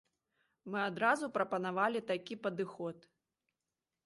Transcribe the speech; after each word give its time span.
Мы 0.71 0.79
адразу 0.89 1.29
прапанавалі 1.35 1.99
такі 2.13 2.39
падыход. 2.47 2.97